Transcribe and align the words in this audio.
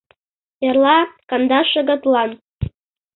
—Эрла, 0.67 0.99
кандаш 1.29 1.67
шагатлан. 1.73 2.29